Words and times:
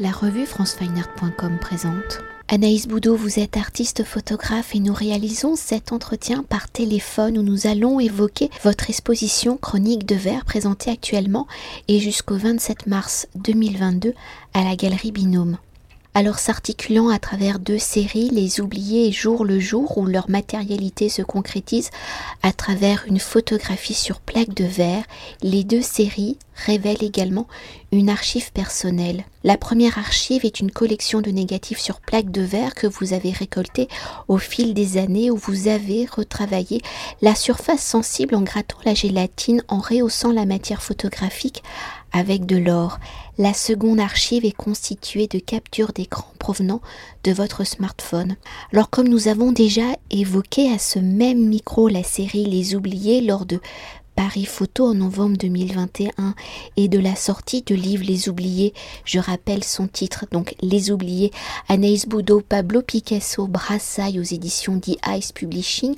La 0.00 0.12
revue 0.12 0.46
francefineart.com 0.46 1.58
présente. 1.60 2.20
Anaïs 2.46 2.86
Boudot, 2.86 3.16
vous 3.16 3.40
êtes 3.40 3.56
artiste 3.56 4.04
photographe 4.04 4.76
et 4.76 4.78
nous 4.78 4.94
réalisons 4.94 5.56
cet 5.56 5.90
entretien 5.90 6.44
par 6.44 6.70
téléphone 6.70 7.36
où 7.36 7.42
nous 7.42 7.66
allons 7.66 7.98
évoquer 7.98 8.48
votre 8.62 8.90
exposition 8.90 9.56
Chronique 9.56 10.06
de 10.06 10.14
verre 10.14 10.44
présentée 10.44 10.92
actuellement 10.92 11.48
et 11.88 11.98
jusqu'au 11.98 12.36
27 12.36 12.86
mars 12.86 13.26
2022 13.34 14.14
à 14.54 14.62
la 14.62 14.76
galerie 14.76 15.10
Binôme 15.10 15.58
alors 16.18 16.40
s'articulant 16.40 17.10
à 17.10 17.20
travers 17.20 17.60
deux 17.60 17.78
séries, 17.78 18.28
Les 18.32 18.60
Oubliés 18.60 19.12
Jour 19.12 19.44
le 19.44 19.60
jour, 19.60 19.96
où 19.98 20.04
leur 20.04 20.28
matérialité 20.28 21.08
se 21.08 21.22
concrétise 21.22 21.90
à 22.42 22.52
travers 22.52 23.04
une 23.06 23.20
photographie 23.20 23.94
sur 23.94 24.18
plaque 24.18 24.52
de 24.52 24.64
verre, 24.64 25.04
les 25.42 25.62
deux 25.62 25.80
séries 25.80 26.36
révèlent 26.56 27.04
également 27.04 27.46
une 27.92 28.10
archive 28.10 28.50
personnelle. 28.50 29.22
La 29.44 29.56
première 29.56 29.96
archive 29.96 30.44
est 30.44 30.58
une 30.58 30.72
collection 30.72 31.20
de 31.20 31.30
négatifs 31.30 31.78
sur 31.78 32.00
plaque 32.00 32.32
de 32.32 32.42
verre 32.42 32.74
que 32.74 32.88
vous 32.88 33.12
avez 33.12 33.30
récolté 33.30 33.86
au 34.26 34.38
fil 34.38 34.74
des 34.74 34.98
années 34.98 35.30
où 35.30 35.36
vous 35.36 35.68
avez 35.68 36.04
retravaillé 36.10 36.82
la 37.22 37.36
surface 37.36 37.82
sensible 37.82 38.34
en 38.34 38.42
grattant 38.42 38.78
la 38.84 38.94
gélatine, 38.94 39.62
en 39.68 39.78
rehaussant 39.78 40.32
la 40.32 40.46
matière 40.46 40.82
photographique 40.82 41.62
avec 42.12 42.44
de 42.44 42.56
l'or. 42.56 42.98
La 43.40 43.54
seconde 43.54 44.00
archive 44.00 44.44
est 44.44 44.50
constituée 44.50 45.28
de 45.28 45.38
captures 45.38 45.92
d'écran 45.92 46.26
provenant 46.40 46.80
de 47.22 47.30
votre 47.30 47.62
smartphone. 47.62 48.34
Alors 48.72 48.90
comme 48.90 49.06
nous 49.06 49.28
avons 49.28 49.52
déjà 49.52 49.84
évoqué 50.10 50.72
à 50.72 50.78
ce 50.78 50.98
même 50.98 51.46
micro 51.46 51.86
la 51.86 52.02
série 52.02 52.46
Les 52.46 52.74
Oubliés 52.74 53.20
lors 53.20 53.46
de 53.46 53.60
Paris 54.16 54.44
Photo 54.44 54.86
en 54.86 54.94
novembre 54.94 55.36
2021 55.36 56.34
et 56.76 56.88
de 56.88 56.98
la 56.98 57.14
sortie 57.14 57.62
du 57.62 57.76
livre 57.76 58.02
Les 58.04 58.28
Oubliés, 58.28 58.74
je 59.04 59.20
rappelle 59.20 59.62
son 59.62 59.86
titre, 59.86 60.26
donc 60.32 60.56
Les 60.60 60.90
Oubliés, 60.90 61.30
Anaïs 61.68 62.08
Boudot, 62.08 62.40
Pablo 62.40 62.82
Picasso, 62.82 63.46
Brassailles 63.46 64.18
aux 64.18 64.24
éditions 64.24 64.80
The 64.80 64.98
Ice 65.10 65.30
Publishing, 65.30 65.94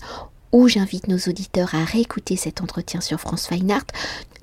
où 0.52 0.68
j'invite 0.68 1.08
nos 1.08 1.18
auditeurs 1.18 1.74
à 1.74 1.84
réécouter 1.84 2.36
cet 2.36 2.60
entretien 2.60 3.00
sur 3.00 3.20
France 3.20 3.48
Fine 3.48 3.70
Art. 3.70 3.86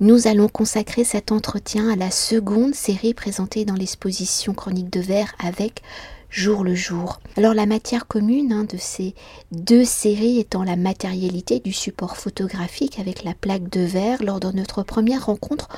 Nous 0.00 0.26
allons 0.26 0.48
consacrer 0.48 1.04
cet 1.04 1.32
entretien 1.32 1.90
à 1.90 1.96
la 1.96 2.10
seconde 2.10 2.74
série 2.74 3.14
présentée 3.14 3.64
dans 3.64 3.74
l'exposition 3.74 4.54
Chronique 4.54 4.92
de 4.92 5.00
verre 5.00 5.34
avec 5.38 5.82
jour 6.30 6.64
le 6.64 6.74
jour. 6.74 7.20
Alors 7.36 7.54
la 7.54 7.66
matière 7.66 8.06
commune 8.06 8.52
hein, 8.52 8.64
de 8.64 8.76
ces 8.76 9.14
deux 9.52 9.84
séries 9.84 10.38
étant 10.38 10.62
la 10.62 10.76
matérialité 10.76 11.60
du 11.60 11.72
support 11.72 12.16
photographique 12.16 12.98
avec 12.98 13.24
la 13.24 13.34
plaque 13.34 13.68
de 13.70 13.80
verre 13.80 14.22
lors 14.22 14.40
de 14.40 14.50
notre 14.52 14.82
première 14.82 15.26
rencontre 15.26 15.68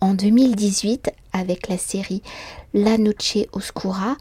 en 0.00 0.14
2018 0.14 1.10
avec 1.32 1.68
la 1.68 1.78
série 1.78 2.22
La 2.74 2.98
Noche 2.98 3.38
Oscura, 3.52 4.16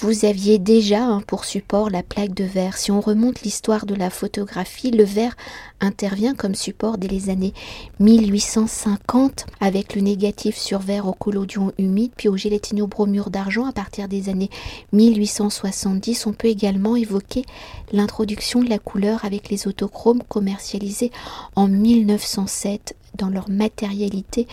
vous 0.00 0.24
aviez 0.24 0.58
déjà 0.58 1.04
hein, 1.04 1.22
pour 1.26 1.44
support 1.44 1.90
la 1.90 2.02
plaque 2.02 2.32
de 2.32 2.44
verre. 2.44 2.78
Si 2.78 2.90
on 2.90 3.00
remonte 3.00 3.42
l'histoire 3.42 3.84
de 3.84 3.94
la 3.94 4.08
photographie, 4.08 4.90
le 4.90 5.04
verre 5.04 5.36
intervient 5.80 6.34
comme 6.34 6.54
support 6.54 6.96
dès 6.96 7.08
les 7.08 7.28
années 7.28 7.52
1850 7.98 9.46
avec 9.60 9.94
le 9.94 10.00
négatif 10.00 10.56
sur 10.56 10.78
verre 10.78 11.06
au 11.06 11.12
collodion 11.12 11.72
humide 11.78 12.12
puis 12.16 12.28
au 12.28 12.36
gélatino-bromure 12.36 13.30
d'argent 13.30 13.66
à 13.66 13.72
partir 13.72 14.08
des 14.08 14.30
années 14.30 14.50
1870. 14.92 16.26
On 16.26 16.32
peut 16.32 16.48
également 16.48 16.96
évoquer 16.96 17.44
l'introduction 17.92 18.62
de 18.62 18.70
la 18.70 18.78
couleur 18.78 19.24
avec 19.26 19.50
les 19.50 19.68
autochromes 19.68 20.22
commercialisés 20.28 21.12
en 21.56 21.68
1907 21.68 22.96
dans 23.16 23.28
leur 23.28 23.50
matérialité 23.50 24.46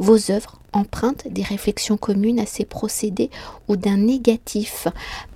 vos 0.00 0.32
œuvres 0.32 0.58
empruntent 0.72 1.28
des 1.28 1.42
réflexions 1.42 1.96
communes 1.96 2.40
à 2.40 2.46
ces 2.46 2.64
procédés 2.64 3.30
ou 3.68 3.76
d'un 3.76 3.98
négatif. 3.98 4.88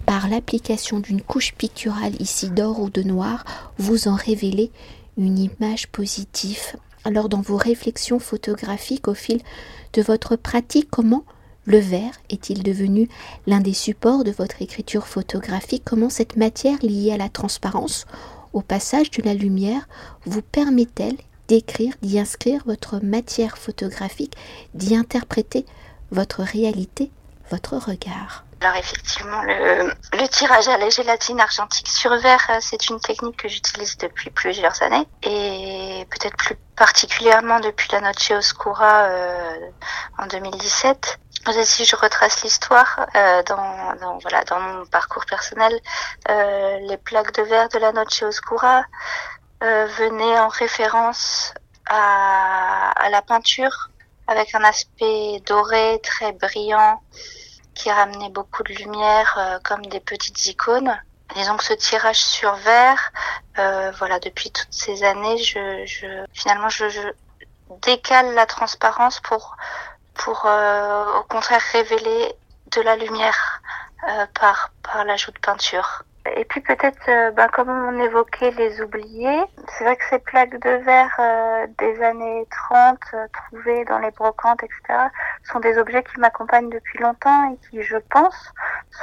Par 0.07 0.29
l'application 0.29 0.99
d'une 0.99 1.21
couche 1.21 1.55
picturale 1.55 2.21
ici 2.21 2.51
d'or 2.51 2.81
ou 2.81 2.91
de 2.91 3.03
noir, 3.03 3.45
vous 3.79 4.09
en 4.09 4.15
révélez 4.15 4.73
une 5.17 5.39
image 5.39 5.87
positive. 5.89 6.77
Alors 7.05 7.29
dans 7.29 7.43
vos 7.43 7.57
réflexions 7.57 8.19
photographiques 8.19 9.07
au 9.07 9.15
fil 9.15 9.41
de 9.93 10.03
votre 10.03 10.35
pratique, 10.37 10.89
comment 10.91 11.25
le 11.67 11.79
verre 11.79 12.15
est-il 12.31 12.63
devenu 12.63 13.09
l'un 13.47 13.61
des 13.61 13.75
supports 13.75 14.25
de 14.25 14.31
votre 14.31 14.63
écriture 14.63 15.07
photographique? 15.07 15.83
Comment 15.85 16.11
cette 16.11 16.37
matière 16.37 16.79
liée 16.83 17.13
à 17.13 17.19
la 17.19 17.29
transparence, 17.29 18.07
au 18.53 18.61
passage 18.61 19.11
de 19.11 19.23
la 19.23 19.35
lumière, 19.35 19.89
vous 20.25 20.43
permet-elle 20.43 21.17
d'écrire, 21.49 21.95
d'y 22.03 22.19
inscrire 22.19 22.63
votre 22.67 22.99
matière 23.03 23.59
photographique, 23.59 24.37
d'y 24.75 24.97
interpréter 24.97 25.67
votre 26.11 26.43
réalité, 26.43 27.11
votre 27.51 27.77
regard. 27.77 28.45
Alors 28.65 28.77
effectivement, 28.77 29.43
le, 29.43 30.27
tirage 30.29 30.69
à 30.69 30.79
la 30.79 30.89
gélatine 30.89 31.39
argentique 31.39 31.89
sur 31.89 32.17
verre, 32.17 32.47
euh, 32.49 32.59
c'est 32.61 32.89
une 32.89 32.99
technique 32.99 33.37
que 33.37 33.47
j'utilise 33.47 33.99
depuis 33.99 34.31
plusieurs 34.31 34.83
années 34.83 35.07
et 35.23 36.07
peut-être 36.09 36.35
plus 36.37 36.57
particulièrement 36.75 37.61
depuis 37.61 37.89
la 37.93 38.01
Noche 38.01 38.31
Oscura 38.31 39.03
euh, 39.03 39.71
en 40.19 40.27
2017. 40.27 41.19
Si 41.65 41.85
je 41.85 41.95
retrace 41.95 42.43
l'histoire 42.43 43.07
euh, 43.15 43.43
dans, 43.43 44.59
mon 44.61 44.87
parcours 44.87 45.27
personnel, 45.27 45.79
les 46.27 46.97
plaques 46.97 47.35
de 47.35 47.43
verre 47.43 47.69
de 47.69 47.79
la 47.79 47.93
Noche 47.93 48.23
Oscura 48.23 48.87
venait 49.65 50.39
en 50.39 50.49
référence 50.49 51.55
à, 51.87 53.09
la 53.11 53.23
peinture 53.23 53.91
avec 54.27 54.55
un 54.55 54.65
aspect 54.65 55.43
doré 55.47 56.01
très 56.03 56.33
brillant 56.33 57.03
qui 57.75 57.91
ramenait 57.91 58.31
beaucoup 58.31 58.63
de 58.63 58.73
lumière 58.73 59.35
euh, 59.39 59.59
comme 59.65 59.85
des 59.87 60.01
petites 60.01 60.47
icônes. 60.47 60.97
Disons 61.35 61.57
que 61.57 61.65
ce 61.65 61.75
tirage 61.75 62.21
sur 62.21 62.55
verre, 62.55 63.13
euh, 63.59 63.91
voilà, 63.99 64.21
depuis 64.21 64.51
toutes 64.51 64.73
ces 64.73 65.03
années, 65.03 65.39
je, 65.39 66.25
finalement, 66.33 66.69
je, 66.69 66.87
décale 67.83 68.35
la 68.35 68.47
transparence 68.47 69.21
pour, 69.21 69.57
au 70.27 71.23
contraire 71.29 71.63
révéler 71.73 72.35
de 72.71 72.81
la 72.83 72.95
lumière 72.97 73.61
par 74.35 74.71
l'ajout 75.05 75.33
de 75.33 75.39
peinture. 75.39 76.05
Et 76.37 76.45
puis 76.47 76.63
peut-être, 76.63 77.09
euh, 77.09 77.31
ben, 77.33 77.49
comme 77.49 77.69
on 77.69 78.03
évoquait 78.03 78.51
les 78.53 78.81
oubliés, 78.81 79.43
c'est 79.69 79.85
vrai 79.85 79.97
que 79.97 80.05
ces 80.09 80.19
plaques 80.19 80.59
de 80.59 80.71
verre 80.83 81.15
euh, 81.19 81.67
des 81.79 82.03
années 82.03 82.47
30 82.69 82.99
euh, 83.13 83.27
trouvées 83.33 83.85
dans 83.85 83.99
les 83.99 84.11
brocantes, 84.11 84.63
etc., 84.63 85.09
sont 85.53 85.61
des 85.61 85.77
objets 85.77 86.03
qui 86.03 86.19
m'accompagnent 86.19 86.71
depuis 86.71 86.99
longtemps 86.99 87.53
et 87.53 87.57
qui, 87.69 87.83
je 87.83 87.97
pense, 88.11 88.37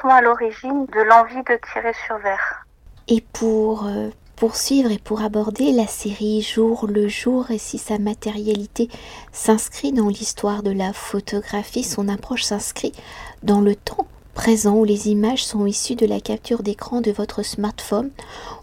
sont 0.02 0.08
à 0.08 0.22
l'origine 0.22 0.88
de 0.88 1.02
l'envie 1.02 1.44
de 1.44 1.60
tirer 1.72 1.94
sur 2.08 2.18
verre. 2.18 2.66
Et 3.08 3.24
pour 3.34 3.88
poursuivre 4.36 4.92
et 4.92 4.98
pour 4.98 5.22
aborder 5.22 5.72
la 5.72 5.86
série 5.86 6.42
jour 6.42 6.88
le 6.88 7.08
jour 7.08 7.52
et 7.52 7.60
si 7.60 7.78
sa 7.78 8.00
matérialité 8.00 8.90
s'inscrit 9.32 9.92
dans 9.92 10.08
l'histoire 10.08 10.64
de 10.64 10.72
la 10.72 10.94
photographie, 10.94 11.84
son 11.84 12.08
approche 12.08 12.44
s'inscrit 12.44 12.94
dans 13.44 13.62
le 13.62 13.76
temps 13.76 14.08
présent 14.34 14.76
où 14.76 14.84
les 14.84 15.10
images 15.10 15.44
sont 15.44 15.66
issues 15.66 15.96
de 15.96 16.06
la 16.06 16.20
capture 16.20 16.64
d'écran 16.64 17.02
de 17.02 17.12
votre 17.12 17.44
smartphone 17.44 18.12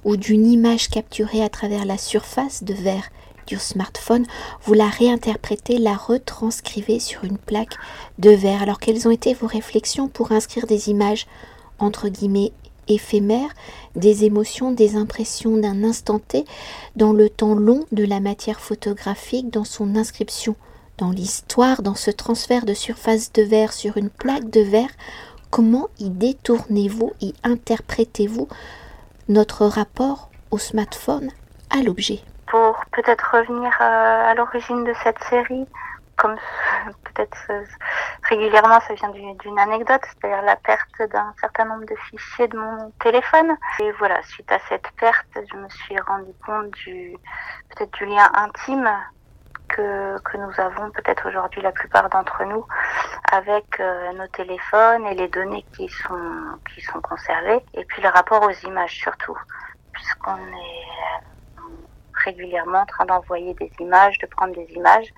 ou 0.05 0.17
d'une 0.17 0.51
image 0.51 0.89
capturée 0.89 1.43
à 1.43 1.49
travers 1.49 1.85
la 1.85 1.99
surface 1.99 2.65
de 2.65 2.75
verre 2.75 3.11
du 3.47 3.57
smartphone, 3.57 4.27
vous 4.65 4.75
la 4.75 4.89
réinterprétez, 4.89 5.79
la 5.79 5.97
retranscrivez 5.97 7.01
sur 7.01 7.25
une 7.25 7.39
plaque 7.39 7.77
de 8.19 8.31
verre. 8.31 8.63
Alors 8.63 8.79
quelles 8.79 9.09
ont 9.09 9.13
été 9.13 9.35
vos 9.35 9.47
réflexions 9.47 10.09
pour 10.09 10.33
inscrire 10.33 10.67
des 10.67 10.91
images 10.91 11.27
entre 11.79 12.09
guillemets 12.09 12.53
éphémères, 12.89 13.51
des 13.97 14.25
émotions, 14.25 14.73
des 14.73 14.97
impressions 14.97 15.57
d'un 15.57 15.85
instant 15.85 16.19
T 16.19 16.45
dans 16.97 17.13
le 17.13 17.29
temps 17.29 17.55
long 17.55 17.85
de 17.93 18.05
la 18.05 18.21
matière 18.21 18.61
photographique, 18.61 19.51
dans 19.51 19.65
son 19.65 19.97
inscription 19.97 20.57
dans 20.99 21.11
l'histoire, 21.11 21.83
dans 21.83 21.95
ce 21.95 22.11
transfert 22.11 22.67
de 22.67 22.75
surface 22.75 23.33
de 23.33 23.43
verre 23.43 23.73
sur 23.73 23.97
une 23.97 24.11
plaque 24.11 24.51
de 24.51 24.61
verre 24.61 24.91
Comment 25.51 25.89
y 25.99 26.11
détournez-vous, 26.11 27.13
y 27.23 27.35
interprétez-vous 27.43 28.49
notre 29.29 29.65
rapport 29.67 30.31
au 30.51 30.59
smartphone, 30.59 31.31
à 31.71 31.83
l'objet 31.83 32.21
Pour 32.47 32.85
peut-être 32.93 33.31
revenir 33.33 33.73
euh, 33.81 34.31
à, 34.31 34.35
l'origine 34.35 34.85
de 34.85 34.93
cette 35.03 35.23
série, 35.25 35.67
comme 36.17 36.37
peut-être 37.05 37.39
euh, 37.49 37.65
régulièrement 38.29 38.79
ça 38.81 38.93
vient 38.95 39.11
d'une 39.11 39.59
anecdote, 39.59 40.03
c'est-à-dire 40.05 40.43
la 40.43 40.57
perte 40.57 41.11
d'un 41.11 41.33
certain 41.41 41.65
nombre 41.65 41.87
de 41.87 41.97
fichiers 42.11 42.49
de 42.49 42.59
mon 42.59 42.91
téléphone. 43.01 43.57
Et 43.81 43.91
voilà, 43.93 44.23
suite 44.25 44.53
à 44.53 44.59
cette 44.69 44.91
perte, 45.01 45.27
je 45.35 45.57
me 45.57 45.69
suis 45.71 45.99
rendu 46.01 46.31
compte 46.45 46.71
du 46.73 47.17
peut-être 47.71 47.93
du 47.95 48.05
lien 48.05 48.31
intime 48.35 48.91
que 49.69 50.37
nous 50.37 50.61
avons 50.61 50.91
peut-être 50.91 51.29
aujourd'hui 51.29 51.61
la 51.63 51.73
plupart 51.73 52.09
d'entre 52.09 52.45
nous 52.45 52.65
avec 53.31 53.81
euh, 53.81 54.13
nos 54.13 54.27
téléphones 54.29 55.07
et 55.07 55.15
les 55.15 55.29
données 55.29 55.65
qui 55.77 55.89
sont, 55.89 56.59
qui 56.73 56.81
sont 56.81 57.01
conservées, 57.01 57.61
et 57.75 57.85
puis 57.85 58.03
le 58.03 58.09
rapport 58.09 58.43
aux 58.43 58.67
images 58.67 58.95
surtout, 58.95 59.37
puisqu'on 59.93 60.37
est 60.37 61.65
régulièrement 62.25 62.81
en 62.81 62.87
train 62.87 63.07
d'envoyer 63.07 63.55
des 63.55 63.71
images, 63.79 64.19
de 64.19 64.27
prendre 64.27 64.55
des 64.55 64.71
images, 64.73 65.09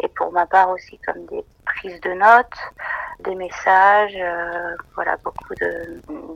et 0.00 0.08
pour 0.08 0.32
ma 0.32 0.46
part 0.46 0.70
aussi 0.70 0.98
comme 1.06 1.26
des 1.26 1.44
prises 1.66 2.00
de 2.00 2.12
notes, 2.12 2.58
des 3.20 3.34
messages, 3.34 4.16
voilà, 4.94 5.16
beaucoup 5.18 5.54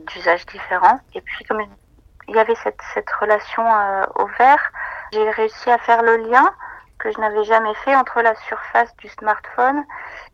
d'usages 0.07 0.45
différents. 0.47 0.99
Et 1.13 1.21
puis 1.21 1.45
comme 1.45 1.61
il 2.27 2.35
y 2.35 2.39
avait 2.39 2.55
cette, 2.63 2.79
cette 2.93 3.09
relation 3.11 3.63
au 4.15 4.25
vert, 4.37 4.71
j'ai 5.13 5.29
réussi 5.31 5.71
à 5.71 5.77
faire 5.77 6.03
le 6.03 6.17
lien 6.17 6.53
que 6.99 7.11
je 7.11 7.19
n'avais 7.19 7.43
jamais 7.43 7.73
fait 7.85 7.95
entre 7.95 8.21
la 8.21 8.35
surface 8.35 8.95
du 8.97 9.07
smartphone 9.09 9.83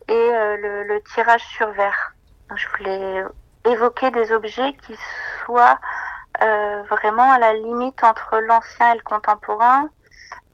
et 0.08 0.30
le, 0.30 0.84
le 0.84 1.00
tirage 1.14 1.44
sur 1.44 1.70
verre. 1.70 2.12
je 2.54 2.68
voulais 2.76 3.24
évoquer 3.66 4.10
des 4.10 4.32
objets 4.32 4.72
qui 4.74 4.96
soient 5.44 5.78
euh, 6.42 6.82
vraiment 6.90 7.32
à 7.32 7.38
la 7.38 7.54
limite 7.54 8.02
entre 8.04 8.38
l'ancien 8.38 8.92
et 8.92 8.96
le 8.96 9.02
contemporain, 9.02 9.88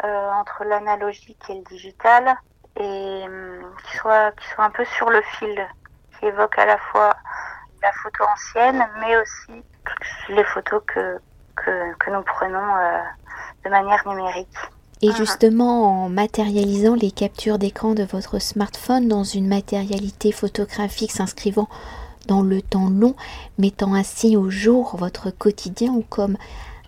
euh, 0.04 0.30
entre 0.32 0.64
l'analogique 0.64 1.42
et 1.48 1.54
le 1.54 1.62
digital, 1.62 2.36
et 2.76 3.26
euh, 3.28 3.62
qui 3.84 3.96
soit 3.96 4.32
qui 4.32 4.48
soit 4.48 4.64
un 4.64 4.70
peu 4.70 4.84
sur 4.84 5.10
le 5.10 5.20
fil, 5.22 5.68
qui 6.18 6.26
évoque 6.26 6.58
à 6.58 6.66
la 6.66 6.78
fois 6.78 7.14
la 7.82 7.92
photo 8.02 8.24
ancienne, 8.24 8.88
mais 9.00 9.16
aussi 9.16 9.64
les 10.28 10.44
photos 10.44 10.82
que 10.86 11.18
que, 11.56 11.94
que 11.98 12.10
nous 12.10 12.22
prenons 12.22 12.76
euh, 12.76 13.02
de 13.64 13.70
manière 13.70 14.06
numérique. 14.06 14.56
Et 15.02 15.08
mhm. 15.08 15.16
justement, 15.16 16.04
en 16.04 16.08
matérialisant 16.08 16.94
les 16.94 17.10
captures 17.10 17.58
d'écran 17.58 17.94
de 17.94 18.04
votre 18.04 18.40
smartphone 18.40 19.08
dans 19.08 19.24
une 19.24 19.46
matérialité 19.46 20.32
photographique 20.32 21.12
s'inscrivant 21.12 21.68
dans 22.28 22.42
le 22.42 22.62
temps 22.62 22.88
long, 22.88 23.14
mettant 23.58 23.94
ainsi 23.94 24.36
au 24.36 24.48
jour 24.48 24.96
votre 24.96 25.30
quotidien 25.30 25.92
ou 25.92 26.04
comme 26.08 26.36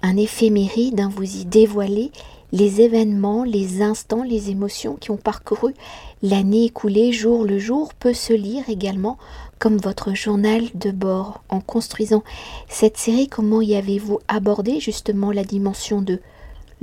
un 0.02 0.16
éphéméride, 0.16 1.00
hein, 1.00 1.10
vous 1.14 1.38
y 1.38 1.44
dévoilez 1.44 2.12
les 2.52 2.82
événements, 2.82 3.42
les 3.42 3.82
instants, 3.82 4.22
les 4.22 4.50
émotions 4.50 4.94
qui 4.94 5.10
ont 5.10 5.16
parcouru 5.16 5.74
l'année 6.22 6.66
écoulée 6.66 7.12
jour 7.12 7.44
le 7.44 7.58
jour 7.58 7.92
peut 7.94 8.14
se 8.14 8.32
lire 8.32 8.68
également 8.68 9.18
comme 9.58 9.76
votre 9.76 10.14
journal 10.14 10.62
de 10.74 10.90
bord. 10.90 11.42
En 11.48 11.60
construisant 11.60 12.22
cette 12.68 12.96
série, 12.96 13.28
comment 13.28 13.60
y 13.60 13.74
avez-vous 13.74 14.20
abordé 14.28 14.78
justement 14.78 15.32
la 15.32 15.42
dimension 15.42 16.00
de 16.00 16.20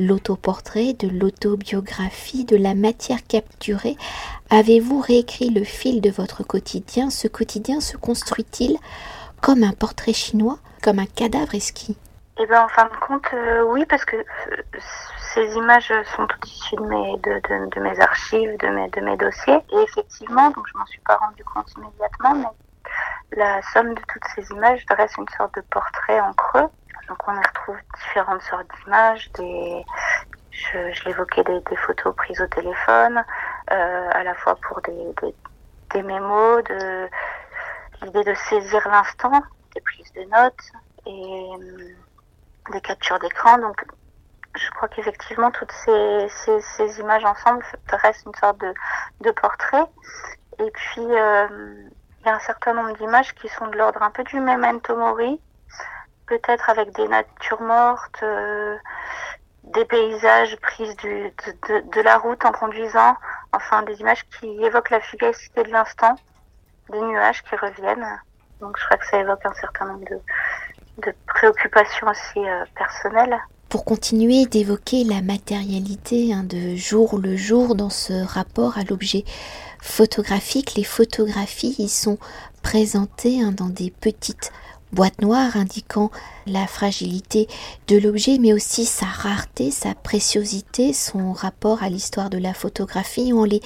l'autoportrait, 0.02 0.94
de 0.94 1.08
l'autobiographie, 1.08 2.46
de 2.46 2.58
la 2.58 2.76
matière 2.76 3.26
capturée. 3.28 3.98
Avez-vous 4.50 5.00
réécrit 5.00 5.50
le 5.50 5.64
fil 5.64 6.02
de 6.02 6.10
votre 6.10 6.44
quotidien? 6.44 7.10
Ce 7.10 7.28
quotidien 7.28 7.80
se 7.80 7.98
construit-il 7.98 8.78
comme 9.42 9.64
un 9.64 9.74
portrait 9.74 10.14
chinois, 10.14 10.58
comme 10.84 11.00
un 11.00 11.06
cadavre 11.06 11.56
esquis? 11.56 11.98
Eh 12.40 12.46
bien, 12.48 12.64
en 12.64 12.68
fin 12.70 12.86
de 12.86 12.98
compte, 13.06 13.28
euh, 13.34 13.64
oui, 13.64 13.86
parce 13.86 14.06
que 14.06 14.16
euh, 14.16 14.24
ces 15.34 15.54
images 15.56 15.94
sont 16.16 16.26
toutes 16.28 16.52
issues 16.52 16.76
de 16.76 16.82
mes, 16.82 17.18
de, 17.18 17.80
mes 17.80 18.00
archives, 18.00 18.58
de 18.58 18.68
mes, 18.68 18.90
de 18.90 19.02
mes 19.02 19.18
dossiers. 19.18 19.60
Et 19.72 19.82
effectivement, 19.84 20.50
donc 20.52 20.66
je 20.72 20.78
m'en 20.78 20.86
suis 20.86 21.02
pas 21.02 21.18
rendu 21.18 21.44
compte 21.44 21.72
immédiatement, 21.78 22.36
mais 22.36 23.38
la 23.38 23.62
somme 23.74 23.94
de 23.94 24.02
toutes 24.12 24.24
ces 24.36 24.50
images 24.56 24.86
dresse 24.88 25.14
une 25.18 25.28
sorte 25.38 25.56
de 25.56 25.62
portrait 25.62 26.20
en 26.20 26.34
creux 26.34 26.70
donc 27.12 27.28
on 27.28 27.34
y 27.34 27.46
retrouve 27.46 27.76
différentes 28.06 28.42
sortes 28.44 28.68
d'images, 28.86 29.30
je, 29.38 31.06
l'évoquais, 31.06 31.44
des, 31.44 31.76
photos 31.76 32.16
prises 32.16 32.40
au 32.40 32.48
téléphone, 32.48 33.22
euh, 33.70 34.10
à 34.14 34.24
la 34.24 34.34
fois 34.34 34.56
pour 34.56 34.80
des, 34.82 36.04
mémos, 36.04 36.64
l'idée 38.02 38.24
de 38.24 38.34
saisir 38.34 38.88
l'instant, 38.88 39.44
des 39.76 39.82
prises 39.82 40.14
de 40.14 40.22
notes 40.22 40.72
et 41.06 41.50
euh, 41.60 42.72
des 42.72 42.80
captures 42.80 43.20
d'écran. 43.20 43.58
Donc 43.58 43.84
je 44.56 44.70
crois 44.72 44.88
qu'effectivement 44.88 45.52
toutes 45.52 45.74
ces, 45.74 47.00
images 47.00 47.26
ensemble 47.26 47.66
dressent 47.90 48.24
une 48.26 48.36
sorte 48.36 48.58
de, 48.60 48.74
de 49.20 49.32
portrait. 49.32 49.86
Et 50.60 50.72
puis 50.72 51.02
euh, 51.02 51.90
il 52.22 52.26
y 52.26 52.30
a 52.30 52.36
un 52.36 52.40
certain 52.40 52.74
nombre 52.74 52.96
d'images 52.98 53.36
qui 53.36 53.50
sont 53.50 53.68
de 53.68 53.78
l'ordre 53.78 54.02
un 54.02 54.12
peu 54.12 54.24
du 54.24 54.40
memento 54.40 54.96
mori, 54.96 55.42
peut-être 56.32 56.70
avec 56.70 56.96
des 56.96 57.08
natures 57.10 57.62
mortes, 57.62 58.24
euh, 58.24 58.78
des 59.76 59.84
paysages 59.84 60.56
prises 60.62 60.96
de, 61.04 61.30
de, 61.94 62.02
la 62.02 62.18
route 62.18 62.44
en 62.46 62.54
conduisant, 62.54 63.16
enfin 63.54 63.84
des 63.84 64.00
images 64.00 64.24
qui 64.40 64.48
évoquent 64.64 64.92
la 64.92 65.02
fugacité 65.02 65.64
de 65.64 65.72
l'instant, 65.72 66.16
des 66.90 67.02
nuages 67.02 67.44
qui 67.44 67.56
reviennent. 67.58 68.08
Donc 68.62 68.78
je 68.80 68.86
crois 68.86 68.98
que 68.98 69.08
ça 69.08 69.18
évoque 69.18 69.46
un 69.46 69.54
certain 69.56 69.86
nombre 69.88 70.06
de, 70.10 70.20
de 71.06 71.14
préoccupations 71.28 72.08
aussi 72.08 72.40
euh, 72.40 72.64
personnelles. 72.76 73.38
Pour 73.68 73.84
continuer 73.84 74.46
d'évoquer 74.46 75.04
la 75.04 75.22
matérialité 75.22 76.34
hein, 76.34 76.44
de 76.44 76.76
jour 76.76 77.20
le 77.20 77.36
jour 77.36 77.76
dans 77.76 77.90
ce 77.90 78.26
rapport 78.26 78.78
à 78.78 78.84
l'objet 78.84 79.26
photographique, 79.82 80.76
les 80.76 80.84
photographies 80.86 81.76
y 81.78 81.90
sont 81.90 82.18
présentées 82.62 83.42
hein, 83.42 83.52
dans 83.52 83.70
des 83.70 83.92
petites 83.92 84.52
boîte 84.94 85.22
noire 85.22 85.56
indiquant 85.56 86.12
la 86.48 86.68
fragilité 86.68 87.48
de 87.88 87.98
l'objet, 87.98 88.38
mais 88.40 88.54
aussi 88.54 88.86
sa 88.86 89.06
rareté, 89.06 89.72
sa 89.72 89.94
préciosité, 89.94 90.94
son 90.94 91.32
rapport 91.32 91.84
à 91.84 91.90
l'histoire 91.90 92.30
de 92.30 92.38
la 92.38 92.54
photographie. 92.54 93.34
En 93.34 93.44
les 93.44 93.62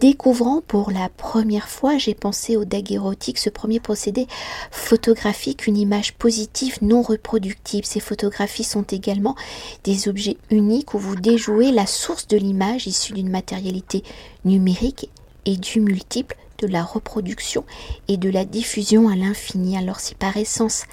découvrant 0.00 0.62
pour 0.66 0.90
la 0.90 1.08
première 1.08 1.68
fois, 1.68 1.98
j'ai 1.98 2.14
pensé 2.14 2.56
au 2.56 2.64
daguerreotype, 2.64 3.38
ce 3.38 3.50
premier 3.50 3.80
procédé 3.80 4.26
photographique, 4.70 5.66
une 5.66 5.76
image 5.76 6.14
positive 6.14 6.78
non 6.82 7.02
reproductible. 7.02 7.86
Ces 7.86 8.00
photographies 8.00 8.64
sont 8.64 8.82
également 8.82 9.36
des 9.84 10.08
objets 10.08 10.36
uniques 10.50 10.94
où 10.94 10.98
vous 10.98 11.16
déjouez 11.16 11.72
la 11.72 11.86
source 11.86 12.28
de 12.28 12.36
l'image 12.36 12.86
issue 12.86 13.14
d'une 13.14 13.30
matérialité 13.30 14.02
numérique 14.44 15.10
et 15.44 15.56
du 15.56 15.80
multiple 15.80 16.36
de 16.58 16.66
la 16.66 16.82
reproduction 16.82 17.64
et 18.08 18.16
de 18.16 18.30
la 18.30 18.44
diffusion 18.44 19.08
à 19.08 19.16
l'infini. 19.16 19.78
Alors 19.78 20.00
si 20.00 20.14
par 20.14 20.36
essence 20.36 20.86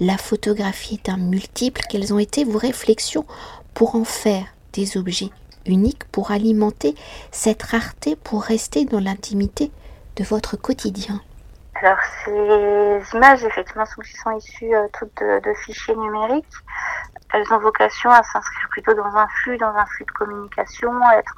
la 0.00 0.16
photographie 0.16 1.00
est 1.02 1.10
un 1.10 1.18
multiple, 1.18 1.82
quelles 1.88 2.12
ont 2.12 2.18
été 2.18 2.44
vos 2.44 2.58
réflexions 2.58 3.26
pour 3.74 3.94
en 3.94 4.04
faire 4.04 4.44
des 4.72 4.96
objets 4.96 5.30
uniques, 5.66 6.04
pour 6.10 6.30
alimenter 6.30 6.94
cette 7.30 7.62
rareté, 7.62 8.16
pour 8.16 8.42
rester 8.42 8.84
dans 8.84 9.00
l'intimité 9.00 9.70
de 10.16 10.24
votre 10.24 10.56
quotidien? 10.56 11.20
Alors 11.82 11.98
ces 12.24 13.16
images 13.16 13.44
effectivement 13.44 13.86
sont, 13.86 14.36
issues 14.36 14.74
euh, 14.74 14.86
toutes 14.98 15.16
de, 15.18 15.40
de, 15.40 15.54
fichiers 15.54 15.96
numériques. 15.96 16.44
Elles 17.32 17.46
ont 17.52 17.58
vocation 17.58 18.10
à 18.10 18.22
s'inscrire 18.22 18.68
plutôt 18.70 18.92
dans 18.94 19.16
un 19.16 19.26
flux, 19.28 19.56
dans 19.56 19.74
un 19.74 19.86
flux 19.86 20.04
de 20.04 20.10
communication, 20.10 20.90
à 21.06 21.16
être 21.16 21.34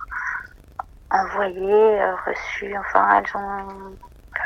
envoyées, 1.12 2.02
euh, 2.02 2.14
reçues. 2.26 2.76
Enfin, 2.78 3.18
elles 3.18 3.36
ont 3.36 3.96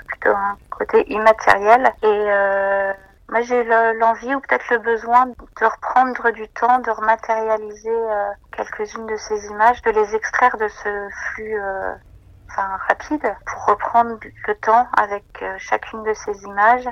plutôt 0.09 0.37
un 0.37 0.57
côté 0.71 1.11
immatériel. 1.11 1.93
Et 2.03 2.07
euh, 2.07 2.93
moi, 3.31 3.41
j'ai 3.43 3.65
l'envie 3.95 4.35
ou 4.35 4.41
peut-être 4.41 4.69
le 4.71 4.79
besoin 4.79 5.27
de 5.27 5.65
reprendre 5.65 6.31
du 6.31 6.49
temps, 6.49 6.79
de 6.81 6.91
rematérialiser 6.91 7.91
euh, 7.91 8.31
quelques-unes 8.53 9.07
de 9.07 9.17
ces 9.17 9.47
images, 9.47 9.81
de 9.83 9.91
les 9.91 10.15
extraire 10.15 10.57
de 10.59 10.69
ce 10.69 11.09
flux 11.11 11.61
enfin, 12.51 12.69
rapide 12.89 13.35
pour 13.47 13.67
reprendre 13.67 14.19
le 14.47 14.55
temps 14.57 14.87
avec 14.97 15.45
chacune 15.59 16.03
de 16.05 16.15
ces 16.15 16.43
images 16.45 16.89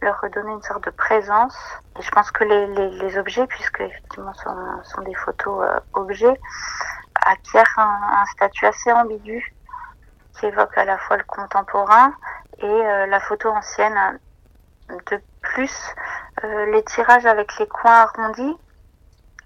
leur 0.00 0.20
redonner 0.20 0.52
une 0.52 0.62
sorte 0.62 0.84
de 0.84 0.90
présence. 0.90 1.58
Et 1.98 2.02
je 2.02 2.10
pense 2.12 2.30
que 2.30 2.44
les, 2.44 2.68
les, 2.68 2.90
les 2.90 3.18
objets, 3.18 3.44
puisque 3.48 3.80
effectivement 3.80 4.32
sont, 4.34 4.54
sont 4.84 5.02
des 5.02 5.14
photos 5.14 5.66
objets, 5.94 6.38
acquiert 7.28 7.72
un, 7.76 8.24
statut 8.32 8.66
assez 8.66 8.90
ambigu 8.92 9.54
qui 10.38 10.46
évoque 10.46 10.76
à 10.78 10.84
la 10.84 10.98
fois 10.98 11.16
le 11.16 11.24
contemporain 11.24 12.12
et 12.58 12.66
euh, 12.66 13.06
la 13.06 13.20
photo 13.20 13.50
ancienne. 13.50 14.18
De 15.10 15.20
plus, 15.42 15.94
euh, 16.44 16.66
les 16.72 16.82
tirages 16.84 17.26
avec 17.26 17.58
les 17.58 17.66
coins 17.66 17.92
arrondis, 17.92 18.56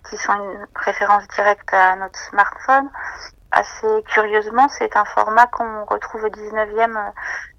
qui 0.09 0.17
sont 0.17 0.33
une 0.35 0.67
référence 0.77 1.27
directe 1.29 1.75
à 1.75 1.97
notre 1.97 2.19
smartphone, 2.19 2.89
assez 3.51 4.03
curieusement, 4.07 4.69
c'est 4.69 4.97
un 4.97 5.05
format 5.05 5.47
qu'on 5.49 5.85
retrouve 5.85 6.25
au 6.25 6.29
19e 6.29 6.97
euh, 6.97 7.11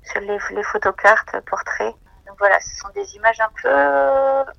sur 0.03 0.21
les, 0.21 0.37
les 0.51 0.63
photocartes 0.63 1.41
portraits. 1.41 1.93
Donc 2.25 2.37
voilà, 2.39 2.59
ce 2.61 2.77
sont 2.77 2.89
des 2.95 3.15
images 3.15 3.41
un 3.41 3.49
peu 3.61 4.51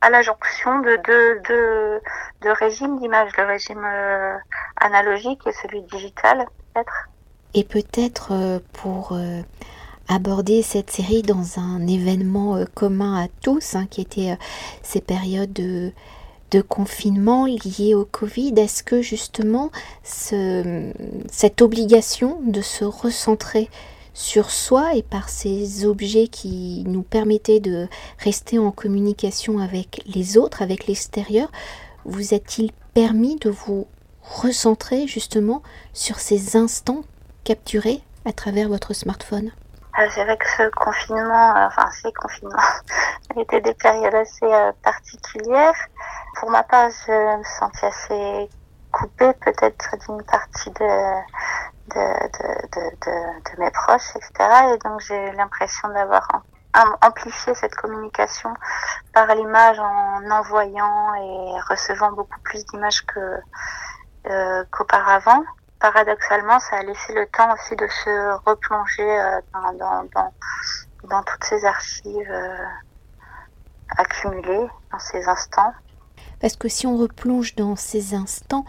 à 0.00 0.10
la 0.10 0.22
jonction 0.22 0.80
de 0.80 0.96
deux 1.04 1.40
de, 1.48 2.00
de 2.42 2.50
régimes 2.50 2.98
d'image, 2.98 3.30
le 3.36 3.44
régime 3.44 3.84
euh, 3.84 4.36
analogique 4.76 5.40
et 5.46 5.52
celui 5.52 5.82
digital, 5.82 6.46
peut-être. 6.72 7.08
Et 7.54 7.64
peut-être 7.64 8.32
euh, 8.32 8.60
pour 8.72 9.12
euh, 9.12 9.40
aborder 10.08 10.62
cette 10.62 10.90
série 10.90 11.22
dans 11.22 11.58
un 11.58 11.86
événement 11.86 12.64
commun 12.74 13.24
à 13.24 13.28
tous, 13.42 13.74
hein, 13.74 13.86
qui 13.90 14.00
était 14.00 14.38
ces 14.82 15.00
périodes 15.00 15.52
de, 15.52 15.92
confinement 16.68 17.44
liées 17.44 17.94
au 17.94 18.06
Covid, 18.06 18.54
est-ce 18.56 18.82
que 18.82 19.02
justement 19.02 19.70
ce, 20.02 20.92
cette 21.30 21.60
obligation 21.60 22.38
de 22.42 22.62
se 22.62 22.84
recentrer 22.84 23.68
sur 24.18 24.50
soi 24.50 24.94
et 24.94 25.04
par 25.04 25.28
ces 25.28 25.86
objets 25.86 26.26
qui 26.26 26.82
nous 26.88 27.04
permettaient 27.04 27.60
de 27.60 27.86
rester 28.18 28.58
en 28.58 28.72
communication 28.72 29.60
avec 29.60 30.02
les 30.06 30.36
autres, 30.36 30.60
avec 30.60 30.88
l'extérieur, 30.88 31.48
vous 32.04 32.34
a-t-il 32.34 32.72
permis 32.94 33.36
de 33.36 33.48
vous 33.48 33.86
recentrer 34.22 35.06
justement 35.06 35.62
sur 35.92 36.18
ces 36.18 36.56
instants 36.56 37.02
capturés 37.44 38.02
à 38.24 38.32
travers 38.32 38.68
votre 38.68 38.92
smartphone? 38.92 39.52
C'est 39.96 40.24
vrai 40.24 40.36
que 40.36 40.48
ce 40.48 40.68
confinement, 40.70 41.54
enfin 41.56 41.88
ces 42.02 42.12
confinements, 42.12 42.58
étaient 43.40 43.60
des 43.60 43.74
périodes 43.74 44.16
assez 44.16 44.72
particulières. 44.82 45.74
Pour 46.40 46.50
ma 46.50 46.64
part, 46.64 46.90
je 47.06 47.38
me 47.38 47.44
sentais 47.44 47.86
assez 47.86 48.50
coupée 48.90 49.32
peut-être 49.44 49.96
d'une 50.08 50.24
partie 50.24 50.70
de, 50.70 51.22
de, 51.94 53.60
mes 53.60 53.70
proches, 53.70 54.16
etc. 54.16 54.30
Et 54.74 54.78
donc 54.78 55.00
j'ai 55.00 55.32
l'impression 55.32 55.88
d'avoir 55.88 56.42
amplifié 57.02 57.54
cette 57.54 57.74
communication 57.74 58.52
par 59.12 59.34
l'image 59.34 59.78
en 59.78 60.30
envoyant 60.30 61.14
et 61.14 61.60
recevant 61.68 62.12
beaucoup 62.12 62.38
plus 62.44 62.64
d'images 62.66 63.04
euh, 64.26 64.64
qu'auparavant. 64.70 65.42
Paradoxalement, 65.80 66.58
ça 66.58 66.76
a 66.76 66.82
laissé 66.82 67.14
le 67.14 67.26
temps 67.26 67.52
aussi 67.54 67.76
de 67.76 67.86
se 67.86 68.48
replonger 68.48 69.02
euh, 69.02 69.40
dans, 69.52 70.04
dans, 70.12 70.32
dans, 71.04 71.22
toutes 71.22 71.44
ces 71.44 71.64
archives 71.64 72.30
euh, 72.30 72.64
accumulées 73.96 74.68
dans 74.92 74.98
ces 74.98 75.26
instants. 75.28 75.72
Parce 76.40 76.56
que 76.56 76.68
si 76.68 76.86
on 76.86 76.96
replonge 76.96 77.54
dans 77.54 77.76
ces 77.76 78.14
instants, 78.14 78.64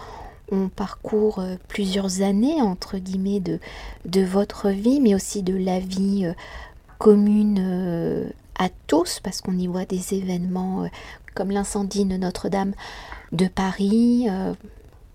on 0.51 0.69
parcourt 0.69 1.39
euh, 1.39 1.55
plusieurs 1.67 2.21
années, 2.21 2.61
entre 2.61 2.97
guillemets, 2.97 3.39
de, 3.39 3.59
de 4.05 4.21
votre 4.21 4.69
vie, 4.69 4.99
mais 4.99 5.15
aussi 5.15 5.43
de 5.43 5.55
la 5.55 5.79
vie 5.79 6.25
euh, 6.25 6.33
commune 6.97 7.59
euh, 7.59 8.29
à 8.57 8.69
tous, 8.87 9.19
parce 9.19 9.41
qu'on 9.41 9.57
y 9.57 9.67
voit 9.67 9.85
des 9.85 10.13
événements 10.13 10.89
comme 11.33 11.51
l'incendie 11.51 12.03
de 12.03 12.17
Notre-Dame 12.17 12.73
de 13.31 13.47
Paris, 13.47 14.27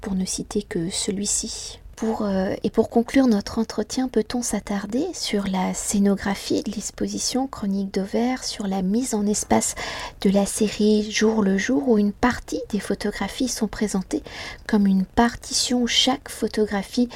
pour 0.01 0.15
ne 0.15 0.25
citer 0.25 0.63
que 0.63 0.89
celui-ci. 0.89 1.81
Euh, 2.03 2.57
et 2.63 2.71
pour 2.71 2.91
conclure 2.91 3.27
notre 3.27 3.59
entretien, 3.59 4.09
peut-on 4.09 4.43
s'attarder 4.43 5.07
sur 5.13 5.47
la 5.47 5.75
scénographie 5.75 6.63
de 6.63 6.73
l'exposition 6.73 7.47
Chronique 7.47 7.95
d'Auvers, 7.95 8.43
sur 8.45 8.67
la 8.67 8.83
mise 8.83 9.15
en 9.15 9.27
espace 9.27 9.75
de 10.21 10.31
la 10.31 10.47
série 10.47 11.11
Jour 11.11 11.43
le 11.43 11.57
jour, 11.57 11.89
où 11.89 11.99
une 11.99 12.13
partie 12.13 12.63
des 12.71 12.81
photographies 12.81 13.49
sont 13.49 13.69
présentées 13.69 14.23
comme 14.67 14.87
une 14.87 15.05
partition, 15.05 15.83
où 15.83 15.87
chaque 15.87 16.29
photographie 16.29 17.09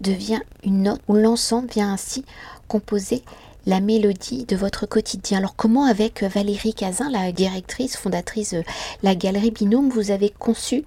devient 0.00 0.40
une 0.64 0.84
note, 0.84 1.00
où 1.08 1.14
l'ensemble 1.14 1.68
vient 1.68 1.92
ainsi 1.92 2.24
composer 2.68 3.22
la 3.66 3.80
mélodie 3.80 4.44
de 4.46 4.56
votre 4.56 4.86
quotidien? 4.86 5.38
Alors 5.38 5.56
comment 5.56 5.84
avec 5.84 6.22
Valérie 6.22 6.74
Cazin, 6.74 7.10
la 7.10 7.32
directrice, 7.32 7.96
fondatrice 7.96 8.54
de 8.54 8.64
la 9.02 9.14
galerie 9.14 9.50
Binôme, 9.50 9.90
vous 9.90 10.10
avez 10.10 10.30
conçu 10.30 10.84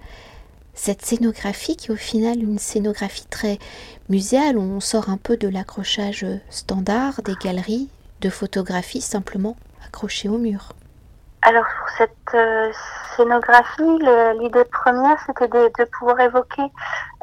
cette 0.76 1.04
scénographie 1.04 1.76
qui 1.76 1.88
est 1.88 1.94
au 1.94 1.96
final 1.96 2.40
une 2.40 2.58
scénographie 2.58 3.26
très 3.26 3.58
muséale, 4.08 4.58
on 4.58 4.78
sort 4.78 5.08
un 5.08 5.16
peu 5.16 5.36
de 5.36 5.48
l'accrochage 5.48 6.24
standard 6.50 7.22
des 7.24 7.34
galeries 7.34 7.90
de 8.20 8.30
photographie 8.30 9.00
simplement 9.00 9.56
accrochées 9.84 10.28
au 10.28 10.38
mur. 10.38 10.74
Alors 11.42 11.64
pour 11.78 11.88
cette 11.96 12.34
euh, 12.34 12.70
scénographie, 13.16 13.98
l'idée 14.40 14.64
première 14.64 15.18
c'était 15.26 15.48
de, 15.48 15.84
pouvoir 15.98 16.20
évoquer 16.20 16.62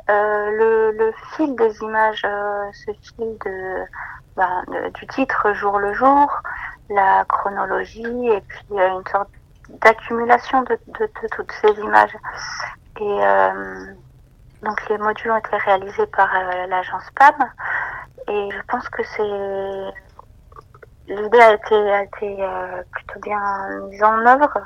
euh, 0.09 0.91
le, 0.97 1.13
fil 1.35 1.55
des 1.55 1.77
images, 1.81 2.23
euh, 2.25 2.65
ce 2.73 2.91
fil 3.01 3.37
bah, 4.35 4.63
de, 4.67 4.89
du 4.89 5.07
titre 5.07 5.53
jour 5.53 5.77
le 5.77 5.93
jour, 5.93 6.41
la 6.89 7.25
chronologie 7.25 8.27
et 8.27 8.41
puis 8.41 8.65
une 8.71 9.07
sorte 9.11 9.29
d'accumulation 9.81 10.63
de, 10.63 10.77
toutes 11.31 11.51
ces 11.61 11.79
images. 11.81 12.15
Et 12.99 13.25
euh, 13.25 13.93
donc 14.61 14.89
les 14.89 14.97
modules 14.97 15.31
ont 15.31 15.37
été 15.37 15.55
réalisés 15.57 16.05
par 16.07 16.29
euh, 16.35 16.67
l'agence 16.67 17.09
PAM. 17.15 17.35
Et 18.27 18.49
je 18.51 18.61
pense 18.67 18.87
que 18.89 19.03
c'est 19.03 21.13
l'idée 21.13 21.39
a 21.39 21.53
été, 21.53 21.75
a 21.75 22.03
été 22.03 22.37
euh, 22.39 22.83
plutôt 22.91 23.19
bien 23.19 23.79
mise 23.89 24.03
en 24.03 24.25
œuvre. 24.25 24.59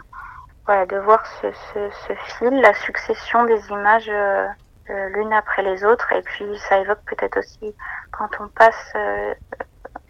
Voilà, 0.65 0.85
de 0.85 0.97
voir 0.97 1.25
ce, 1.41 1.51
ce, 1.51 1.89
ce 2.07 2.13
fil, 2.13 2.61
la 2.61 2.73
succession 2.73 3.45
des 3.45 3.69
images 3.69 4.11
l'une 4.89 5.33
après 5.33 5.63
les 5.63 5.83
autres. 5.85 6.11
Et 6.11 6.21
puis 6.21 6.45
ça 6.69 6.79
évoque 6.79 6.99
peut-être 7.05 7.39
aussi 7.39 7.73
quand 8.11 8.29
on 8.39 8.47
passe 8.49 8.93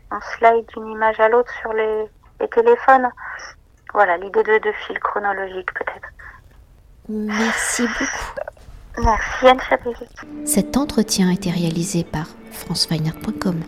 en 0.09 0.21
slide 0.21 0.65
d'une 0.67 0.87
image 0.87 1.19
à 1.19 1.29
l'autre 1.29 1.51
sur 1.61 1.73
les, 1.73 2.09
les 2.39 2.47
téléphones. 2.49 3.09
Voilà, 3.93 4.17
l'idée 4.17 4.43
de, 4.43 4.57
de 4.57 4.71
fil 4.71 4.99
chronologique 4.99 5.73
peut-être. 5.73 6.09
Merci 7.09 7.83
beaucoup. 7.83 9.03
Merci 9.03 9.47
Anne 9.47 10.45
Cet 10.45 10.75
entretien 10.75 11.29
a 11.29 11.33
été 11.33 11.51
réalisé 11.51 12.03
par 12.03 12.27
franceweiner.com. 12.51 13.61